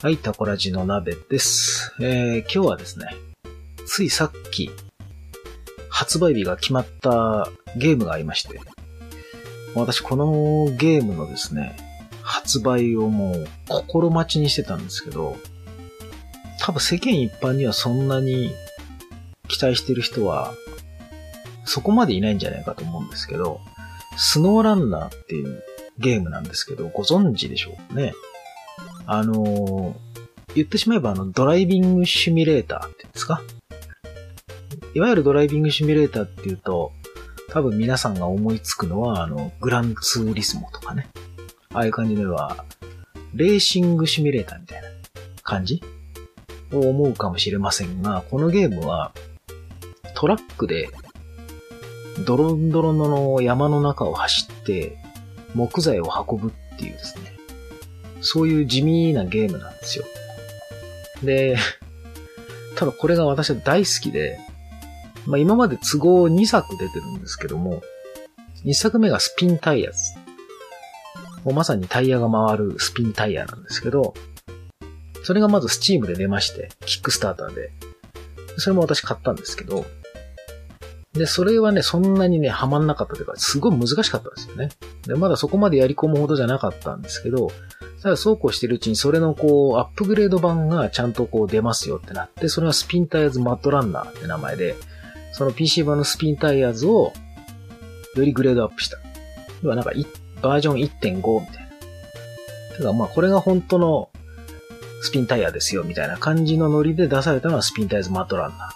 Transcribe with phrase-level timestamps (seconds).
[0.00, 1.92] はい、タコラジの鍋です。
[2.00, 3.06] えー、今日はですね、
[3.84, 4.70] ついさっき、
[5.90, 8.60] 発売日が決まったゲームがありまして、
[9.74, 11.76] 私このゲームのですね、
[12.22, 15.36] 発売をもう心待ちにしてたんですけど、
[16.60, 18.52] 多分世間一般にはそんなに
[19.48, 20.54] 期待してる人は、
[21.64, 23.60] そこまでいないんじゃないかと思うんですけど、
[24.16, 25.64] スノーランナーっていう
[25.98, 28.12] ゲームなんですけど、ご存知でしょうかね？
[29.10, 29.94] あのー
[30.54, 33.42] 言ってしまえばあの、ドライビングシミュレーターって言うんですか？
[34.94, 36.92] いわゆるドライビングシミュレーターっていうと、
[37.50, 41.06] 多分皆さんが思いつくのは、あの、グランツーリスモとかね。
[41.74, 42.64] ああいう感じでは、
[43.34, 44.88] レーシングシミュレーターみたいな
[45.42, 45.82] 感じ？
[46.72, 49.12] を思うかもしれませんが、このゲームは、
[50.14, 50.88] トラックで、
[52.26, 54.96] ドロンドロンの山の中を走って、
[55.54, 57.37] 木材を運ぶっていうですね、
[58.20, 60.04] そういう地味なゲームなんですよ。
[61.22, 61.56] で、
[62.76, 64.38] ただこれが私は大好きで、
[65.26, 67.82] まあ今まで都合2作出てるんですけども、
[68.64, 69.98] 1作目がスピンタイヤズ。
[71.44, 74.14] もうまさにタイヤが回るスピンタイヤなんですけど、
[75.22, 77.70] それがまずスチームで出まして、キックスターターで。
[78.56, 79.86] それも私買ったんですけど、
[81.12, 84.70] で、それはね、そんなにね、ハマんなかったというか、すごい難しかったですよね。
[85.06, 87.50] で、まだそこまでやり込むほどじゃなかったんですけど、
[88.02, 94.76] ただそうこうしてるうちにそれのこう、アップグレード版がちゃんとこう出ますよってなって、それがスピンタイヤーズマットランナーって名前で、
[95.32, 97.12] その PC 版のスピンタイヤーズを
[98.14, 98.98] よりグレードアップした。
[99.62, 99.92] 要はなんか
[100.42, 101.68] バージョン1.5みたいな。
[102.76, 104.10] ただまあこれが本当の
[105.02, 108.68] スピンタイヤですよみたいな感じのノリで出されたのはスピンタイヤーズマットランナー。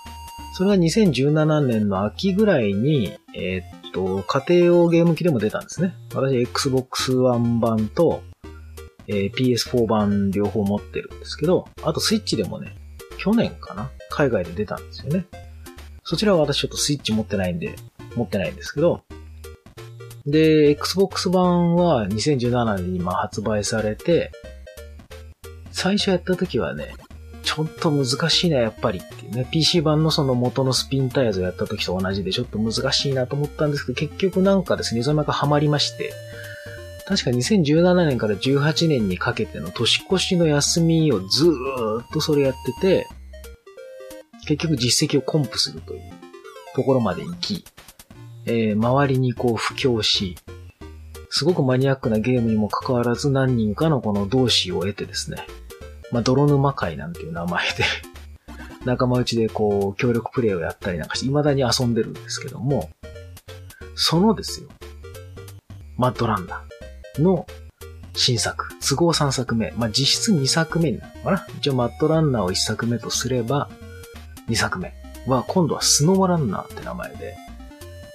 [0.55, 5.95] それが2017年の秋ぐらいに、えーっと、家庭用ゲーム機でも出たんですね。
[6.15, 8.23] 私 Xbox One 版と、
[9.09, 12.75] えー PS4 版両方持ってるんですけど、あとスイッチでもね、
[13.19, 15.27] 去年かな海外で出たんですよね。
[16.05, 17.77] そちらは私ちょっとスイッチ持ってないんで、
[18.17, 19.03] 持ってないんですけど、
[20.27, 24.31] で、Xbox 版は2017年にまあ発売されて、
[25.71, 26.95] 最初やった時はね、
[27.43, 29.47] ちょっと難しいな、やっぱりっていうね。
[29.51, 36.13] PC 版のその元のスピンタイヤズをやった時と同じでちょっと難しいなと思ったんですけど、結局なんかですね、いつの間にかハマりまして、
[37.07, 43.09] 確か2017年から18年にかけての年越しの休みをずーっとそれやってて、
[44.47, 46.01] 結局実績をコンプするという
[46.75, 47.65] ところまで行き、
[48.47, 50.37] えー周りにこう布教し、
[51.31, 55.39] すごくマニアックなゲームにもかかわらず何人かのこの同志を得てですね、
[56.11, 57.85] まあ、泥沼会なんていう名前で、
[58.85, 62.91] 仲間内でこう、協力プレイをやったりなんかして、未だに遊んでるんですけども、
[63.95, 64.69] そのですよ、
[65.97, 66.72] マッドランナー。
[67.19, 67.47] の
[68.15, 71.47] 新作、都合3作目、まあ、実質2作目になるのかな。
[71.59, 73.71] 一応マッドランナーを1作目とすれば、
[74.49, 74.95] 2作目。
[75.25, 77.37] は今度はスノーランナーって名前で、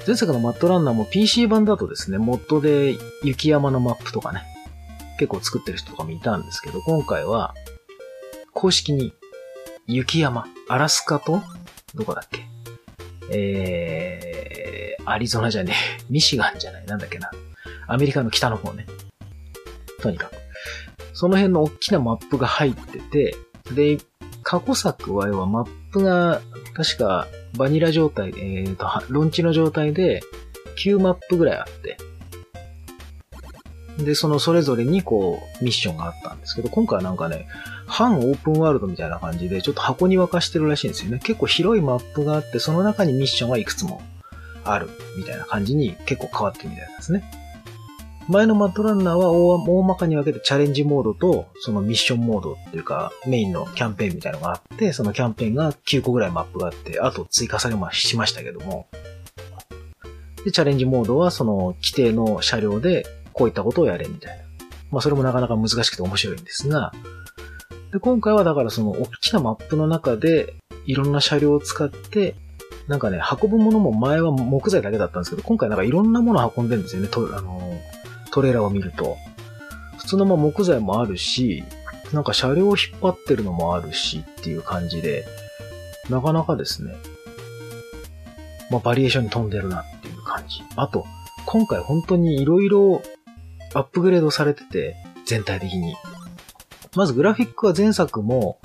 [0.05, 4.43] 前作のマッドランナーも PC 版だとですね、モッドで雪山のマップとかね、
[5.17, 7.55] 結構作ってる人とかもいたんですけど、今回は、
[8.53, 9.13] 公式に、
[9.85, 11.41] 雪山、アラスカと、
[11.95, 12.45] どこだっけ？
[13.31, 17.31] えー、アリゾナじゃねえ、ミシガンじゃない、なんだっけな。
[17.87, 18.85] アメリカの北の方ね。
[20.01, 20.33] とにかく。
[21.13, 23.35] その辺の大きなマップが入ってて、
[23.73, 23.97] で、
[24.43, 26.41] 過去作は要はマップが、
[26.75, 27.27] 確か
[27.57, 30.21] バニラ状態で、えーと、ロンチの状態で、
[30.77, 31.97] 9マップぐらいあって、
[33.97, 37.47] で、そのそれぞれにこう、ミッションがあったんですけど、今回はなんかね、
[37.87, 41.19] 半オープンワールドみたいな感じで、ちょっと箱に沸かしてるらしいんですよね。
[41.19, 44.01] 結構広いマップがあって、その中にミッションがいくつも
[44.63, 47.23] あるみたいな感じに結構変わってるみたいなんですね。
[48.29, 58.87] 前のマットランナーは大大まかに分けてチャレンジモードと、そのミッションモードっていうか、メインのキャンペーンみたいなのがあって、そのキャンペーンが9個ぐらいマップがあって、あと追加されましましたけども。
[60.43, 64.43] で、チャレンジモードはその規定の車両でこういったことをやれみたいな。
[64.91, 66.91] まあそれもなかなか難しくて面白いんですが、
[67.93, 70.53] で、今回はだからその大きなマップの中で
[70.85, 72.35] いろんな車両を使って、
[72.87, 77.79] なんかね、運ぶものも前は木材だけだったんですけど、今回なんかいろんなものを運んでるんですよね、とあの、
[78.37, 79.17] トレーラーを見ると。
[79.97, 81.63] 普通のま木材もあるし、
[82.13, 85.25] なんか車両を引っ張ってるのもあるしっていう感じで、
[86.07, 86.95] なかなかですね、
[88.69, 90.61] まあバリエーションに飛んでるなっていう感じ。
[90.75, 91.05] あと、
[91.47, 93.01] 今回本当に色々
[93.73, 94.95] アップグレードされてて、
[95.25, 95.95] 全体的に。
[96.95, 98.59] まずグラフィックは前作も、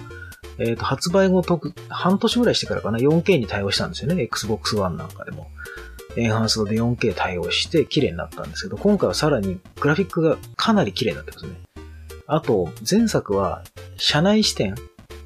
[0.58, 1.42] えっ、と、発売後、
[1.88, 4.22] 半年ぐらいしてからかな、4K に対応したんですよね。
[4.22, 5.46] Xbox One なんかでも。
[6.16, 11.52] エンハンスドで 4K 対応して綺麗になったんですけど、今回はさらにグラフィックがかなり綺麗になってますね。
[12.26, 13.62] あと、前作は、
[13.96, 14.74] 車内視点、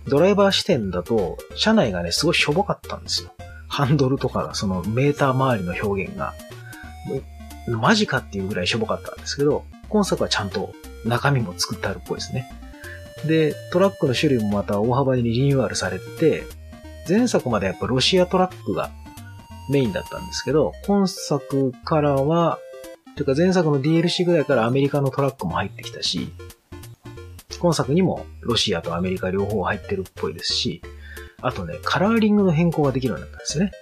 [0.08, 3.30] ドライバー視点だと、車内がね、すごいしょぼかったんですよ。
[3.68, 6.34] ハンドルとかが、そのメーター周りの表現が、
[7.68, 10.72] マジかっていうぐらいしょぼかったんですけど、今作はちゃんと
[11.04, 12.50] 中身も作ってあるっぽいですね。
[13.24, 16.46] で、トラックの種類もまた大幅にリニューアルされてて、
[17.08, 18.90] 前作までやっぱロシアトラックが
[19.70, 22.58] メインだったんですけど、今作からは、
[23.16, 26.28] というか前作の DLC ぐらいからアメリカのトラックも入ってきたし、
[27.58, 30.82] 今作にもロシアとアメリカ両方入ってるっぽいですし、
[31.40, 33.72] あとね、カラーリングの変更ができるようになったんですね。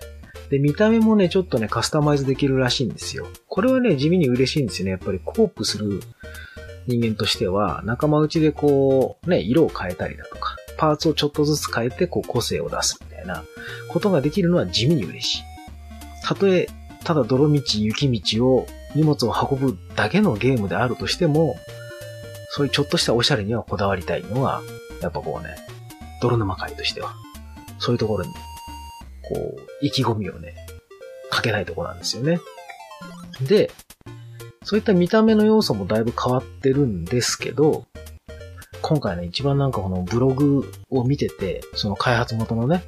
[0.50, 3.26] で、見た目もね、ちょっとね、カスタマイズできるらしいんですよ。
[3.48, 4.92] これはね、地味に嬉しいんですよね。
[4.92, 6.00] やっぱりコープする
[6.86, 13.42] 人間としては、仲間内でこう、ね、色を変えたりだとか、パーツをちょっとずつ変えて、こう、個性を出すみたいな
[13.88, 15.53] ことができるのは地味に嬉しい。
[16.24, 16.68] たとえ、
[17.04, 21.56] ただ泥道、雪道を荷物を運ぶだけのゲームであるとしても、
[22.50, 24.62] そういうちょっとしたおしゃれにはこだわりたいのは、
[25.02, 25.56] やっぱこうね、
[26.22, 27.14] 泥沼会としては、
[27.78, 30.54] そういうところに、こう、意気込みをね、
[31.30, 32.40] かけないところなんですよね。
[33.42, 33.70] で、
[34.62, 37.84] そういった見た目の要素もだいぶ変わってるんですけど、
[38.80, 42.84] 今回ね、一番なんかこのブログを見てて、その開発元のね、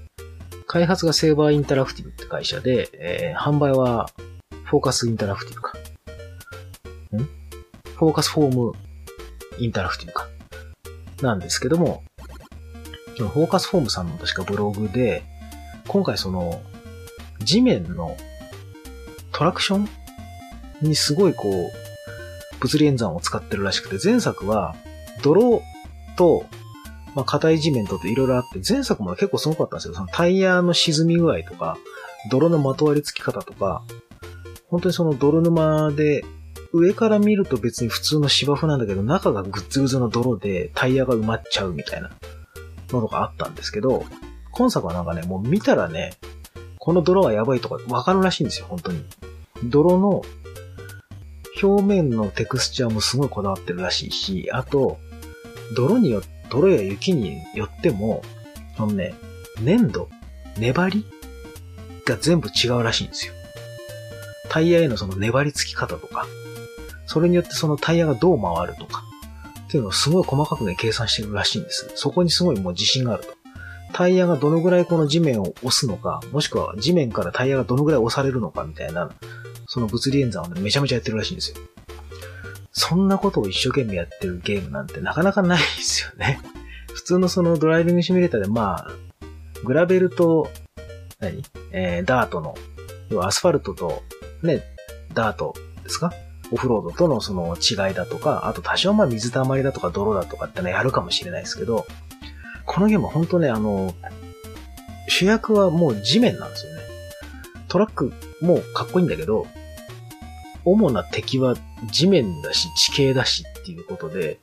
[0.76, 4.10] 開発がセーバーインタラクティブって会社で、えー、販売は
[4.64, 5.72] フォーカスインタラクティブか。
[7.16, 7.18] ん？
[7.94, 8.72] フォーカスホーム
[9.56, 10.28] インタラクティブか。
[11.22, 12.02] なんですけども、
[13.16, 15.22] フォーカスホームさんの確かブログで、
[15.88, 16.60] 今回その、
[17.40, 18.14] 地面の
[19.32, 19.88] トラクション
[20.82, 21.72] にすごいこう、
[22.60, 24.76] 物理演算を使ってるらしくて、前作は、
[25.22, 25.62] 泥
[26.18, 26.44] と、
[27.16, 29.94] まあ、硬い地面とって色々あって、前作も結構すごかったんですよ。
[29.94, 31.78] そのタイヤの沈み具合とか、
[32.30, 33.82] 泥のまとわりつき方とか、
[34.68, 36.24] 本当にその泥沼で、
[36.72, 42.10] 上から見ると別に普通の芝生なんだけど、中がグッズグズの泥でタイヤが埋まっちゃうみたいな
[42.90, 44.04] のとかあったんですけど、
[44.52, 46.12] 今作はなんかね、もう見たらね、
[46.78, 49.02] この泥はやばいとかわかるらしいんですよ、本当に。
[49.64, 50.22] 泥の
[51.62, 54.98] 表面のテクスチャーもすごいこだわってるらしいし、あと、
[55.74, 58.22] 泥によって、泥や雪によっても、
[58.76, 59.14] そのね、
[59.60, 60.08] 粘土、
[60.58, 61.04] 粘り
[62.04, 63.32] が全部違うらしいんですよ。
[64.48, 66.26] タイヤへのその粘りつき方とか、
[67.06, 69.02] それによってそのタイヤがどう回るとか、
[69.66, 71.90] っていうのをすごい細かくね、計算してるらしいんです。
[71.94, 73.30] そこにすごいもう自信があると。
[73.92, 79.10] タイヤがどのぐらいこの地面を押すのか、もしくは地面からタイヤがどのぐらい押されるのかみたいな、
[79.66, 81.56] その物理演算をね、めちゃめちゃやってるらしいんですよ。
[82.78, 86.40] そんなことを一生懸命やってるゲームなんてなかなかないですよね。
[86.92, 88.90] 普通のそのドライビングシミュレーターでまあ、
[89.64, 90.50] グラベルと、
[91.18, 91.42] 何？
[91.72, 92.54] えー、ダートの、
[93.08, 94.02] 要はアスファルトと、
[94.42, 94.62] ね、
[95.14, 96.12] ダートですか？
[96.52, 101.86] オフロードとのその違いだとか、あと多少まあ水たまりだとか泥だとかってのやるかもしれないですけど、
[102.66, 103.94] このゲームは本当ね、あの、
[105.08, 106.82] 主役はもう地面なんですよね。
[107.68, 108.12] トラック
[108.42, 109.46] もかっこいいんだけど、
[110.66, 111.54] 主な敵は
[111.90, 114.38] 地面だし地形だしっていうことで、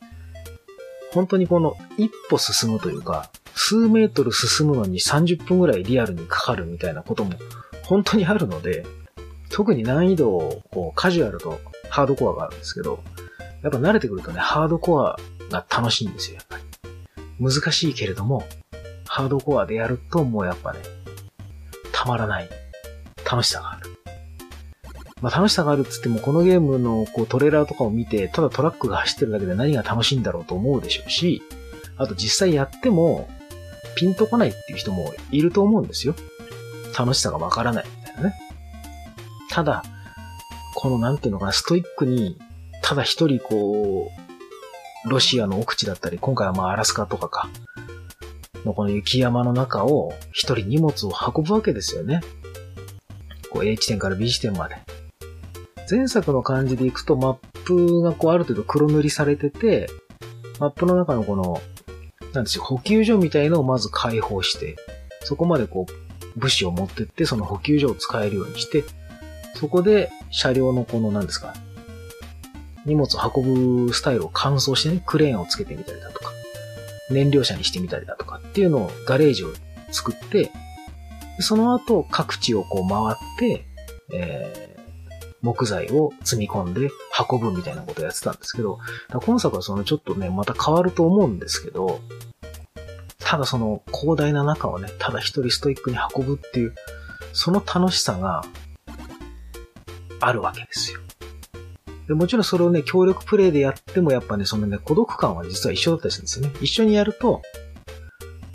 [1.11, 7.33] 本当にこの一歩進むというか、数メートル進むのに30分ぐらいリアルにかかるみたいなことも
[7.83, 8.85] 本当にあるので、
[9.49, 11.59] 特に難易度をこうカジュアルと
[11.89, 13.03] ハードコアがあるんですけど、
[13.61, 15.19] やっぱ慣れてくるとね、ハードコア
[15.51, 16.63] が楽しいんですよ、やっぱり。
[17.39, 18.43] 難しいけれども、
[19.07, 20.79] ハードコアでやるともうやっぱね、
[21.91, 22.49] たまらない
[23.29, 23.89] 楽しさがある。
[25.23, 31.41] まあ楽しさがあるっつっても、このゲームのこうトレーラーとかを見て、ただトラックが走ってるだけで何が楽しいんだろうと思うでしょうし、
[31.95, 33.29] あと実際やっても、
[33.95, 36.13] ピンとこないっていう人もいると思うんですよ。
[36.97, 38.35] 楽しさがわからないみたいなね。
[39.49, 39.85] ただ、
[40.75, 42.37] このなんていうのかな、ストイックに、
[42.81, 44.11] ただ一人こ
[45.05, 47.49] う、ロシアの奥地だったり、今回はまあアラスカとかか、
[48.65, 52.19] のこの雪山の中を一人荷物を運ぶわけですよね。
[53.49, 54.75] こう A 地点から B 地点まで。
[55.93, 59.87] 前作の感じでいくとマップがこうある程度黒塗りされてて、
[60.59, 61.61] マップの中のこの、
[62.33, 64.75] なんですよ、補給所みたいのをまず開放して、
[65.21, 68.83] そこまでこう、物資を持ってって、その補給所を使えるようにして、
[69.53, 71.53] そこで車両のこの何ですか、
[72.87, 76.31] 荷物を運ぶスタイルを乾燥してね、クレーンをつけてみたりだとか、
[77.11, 79.49] 燃料車にしてみたりだとかっていうのをガレージを
[79.91, 80.49] 作って、
[81.37, 83.67] その後各地をこう回って、
[84.11, 84.72] え、
[85.43, 86.89] 木材を積み込んで
[87.29, 88.79] 運ぶみたいなことをやってたんですけど、
[89.25, 91.99] 今作はそのちょっとね、また変わると思うんですけど、
[93.19, 96.73] ただその広大な中をね、ただ一人ストイックに運ぶっていう、
[97.33, 98.43] その楽しさが
[100.19, 101.01] あるわけですよ。
[102.07, 106.53] でもちろんそれをね、協力プレイでやってもやっぱね、そのね、孤独感は実は一緒だったりするんですよね。
[106.61, 107.41] 一緒にやると、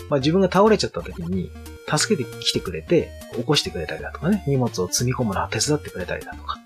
[0.09, 1.51] まあ自分が倒れちゃった時に、
[1.91, 6.59] 助けてきてくれて、起こしてくれたりだとかね、荷物を積み込むのを手伝ってくれたりだとか、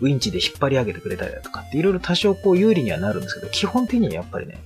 [0.00, 4.58] ウィンチで引っ張り上げてくれたりだとかっていろいろ多少こう有利にはなるんですけど、基本的にはやっぱりね、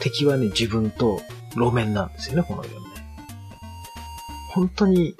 [0.00, 1.20] 敵はね、自分と
[1.54, 2.86] 路面なんですよね、このゲームね。
[4.50, 5.14] 本当に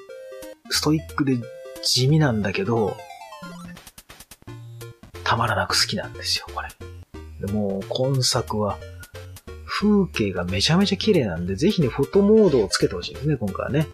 [0.71, 1.39] ストイックで
[1.83, 2.97] 地味なんだけど、
[5.25, 6.69] たまらなく好きなんですよ、これ。
[7.47, 8.79] でも、今作は、
[9.67, 13.87] 風景がめちゃめちゃ綺麗なんで、ぜひね、フォトモードをつけてほしいですね、今回はね。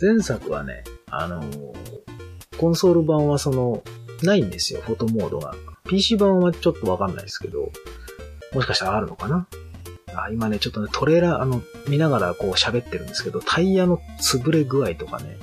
[0.00, 3.82] 前作はね、あのー、コンソール版はその、
[4.22, 5.54] ないんですよ、フォトモードが。
[5.88, 7.70] PC 版はちょっとわかんないですけど、
[8.52, 9.46] もしかしたらあるのかな？
[10.14, 15.36] あ今ね、ちょっとね、トレーラー、あの、見ながらこう喋ってるんですけど、タイヤの潰れ具合とかね、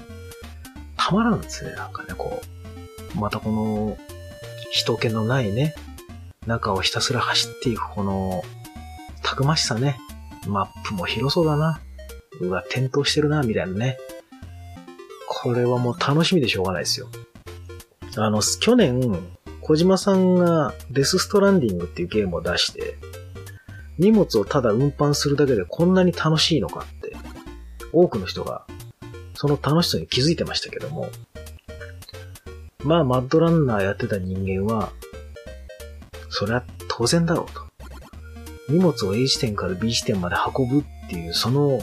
[0.98, 2.42] たまらんですね、なんかね、こ
[3.16, 3.20] う。
[3.20, 3.98] またこの、
[4.72, 5.76] 人気のないね、
[6.48, 8.44] 中をひたすら走っていくこの、
[9.22, 10.00] たくましさね。
[10.48, 11.80] マップも広そうだな。
[12.42, 13.98] うわ、転倒してるな、みたいなね。
[15.28, 17.08] これはもう楽しみでしょうがないですよ。
[18.16, 19.20] あの、去年、
[19.62, 22.98] 小島さんがデスストランディングっていうゲームを出して、
[23.98, 27.16] 荷物をただ運搬するだけでこんなに楽しいのかって、
[27.92, 28.66] 多くの人が
[29.44, 31.10] その楽しさに気づいてましたけども、
[32.84, 34.92] まあ、マッドランナーやってた人間は、
[36.30, 37.62] それは当然だろうと。
[38.70, 41.82] 荷物を A 地点から B 地点まで運ぶっていう、その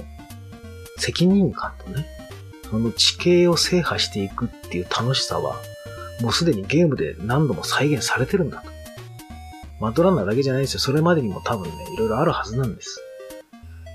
[0.96, 2.06] 責任感とね、
[2.70, 5.56] その地形を制覇していくっていう楽しさは、
[6.20, 8.70] もうすでにゲームで何度も再現されてるんだと。
[9.80, 10.80] マッドランナーだけじゃないですよ。
[10.80, 13.00] それまでにも多分ね、いろいろあるはずなんです。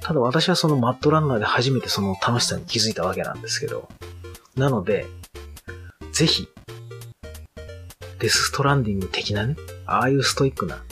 [0.01, 3.88] ただ私はそのマッドランナーで初めてその楽しさに気づいたわけなんですけど。
[4.55, 5.05] なので、
[6.13, 6.48] ぜひ、
[8.20, 9.55] デスストランディング的なね、
[9.86, 10.84] ああいうストイックな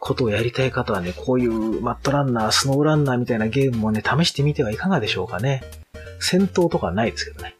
[0.00, 5.62] ことをやりたい方はね、こういうマットランナー、スノーランナーみたいなゲームもね、試してみてはいかがでしょうかね。
[6.20, 7.56] 戦闘とかないですけどね。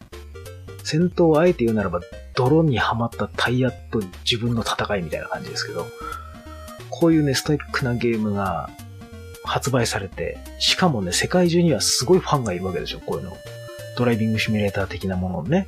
[0.83, 2.01] 戦闘をあえて言うならば、
[2.37, 5.87] 泥にはまったタイヤと自分の戦いみたいな感じですけど、
[6.91, 8.71] こういうね、ストイックなゲームが
[9.45, 13.33] 発売されて、しかもね、世界中にはすごいファンがいるわけでしょ、こういうの。
[13.97, 15.67] ドライビングシミュレーター的なものをね。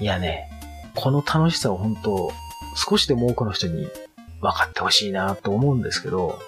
[0.00, 0.50] いやね、
[0.94, 2.30] この楽しさを本当、
[2.76, 3.88] 少しでも多くの人に
[4.40, 6.38] 分かってほしいなと思うんですけど、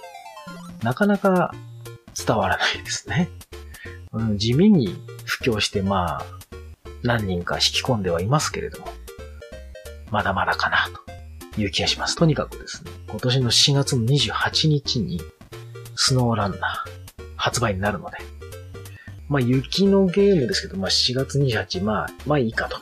[0.82, 1.54] なかなか
[2.26, 3.30] 伝わらないですね。
[4.12, 6.24] うん、地味に布教して、まあ、
[7.04, 8.88] 何人か引き込んではいますけれども、
[10.10, 10.88] まだまだかな、
[11.54, 12.16] という気がします。
[12.16, 15.20] とにかくですね、今年の4月の28日に、
[15.94, 18.16] スノーランナー発売になるので、
[19.28, 22.78] まあ雪のゲームですけど、まあ4月28、まあ、まあいいかと。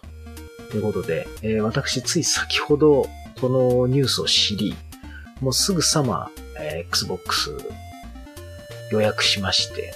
[0.74, 3.06] いうことで、えー、私つい先ほど
[3.42, 4.74] このニュースを知り、
[5.40, 7.54] もうすぐさま、えー、Xbox
[8.90, 9.92] 予約しまして、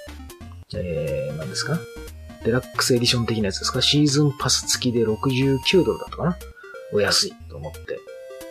[0.75, 1.79] えー、何ですか？
[2.47, 3.83] デラックスエディション的なやつですか？
[3.83, 6.39] シーズンパス付きで69ドルだったかな？
[6.93, 7.99] お安いと思って、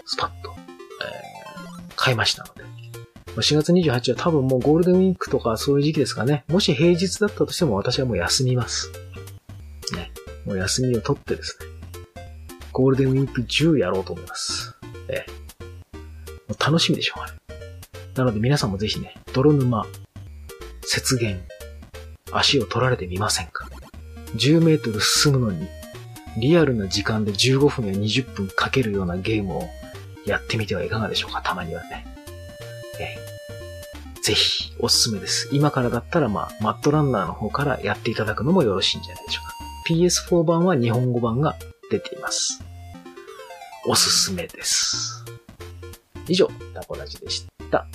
[0.06, 2.66] スパッと、えー、買いましたので。
[3.38, 6.44] 4月28日は多分もうゴールデンウィークとかそういう時期ですかね。
[6.50, 8.92] もし平日だったとしても私はもう休みます。
[9.94, 10.12] ね。
[10.46, 11.68] もう休みを取ってですね。
[12.72, 14.76] ゴールデンウィーク10やろうと思います。
[15.08, 15.26] え
[16.50, 17.36] もう楽しみでしょうがない。
[18.16, 19.86] なので皆さんもぜひね、泥沼、
[20.84, 21.38] 雪原、
[22.32, 23.70] 足を取られてみませんか？
[24.36, 25.68] 10メートル進むのに、
[26.38, 29.70] リアルな時間で15分や20分かけるようなゲームを
[30.26, 32.06] やってみてはいかがでしょうか、たまにはね。
[33.00, 33.16] え
[34.22, 35.50] ぜひ、おすすめです。
[35.52, 39.56] 今からだったら、まあ、マットランナーの方からやっていただくのもよろしいんじゃないでしょうか。
[39.88, 41.56] PS4 版は日本語版が
[41.92, 42.64] 出ています。
[43.88, 45.24] おすすめです。
[46.28, 47.88] 以上、タコラジでした。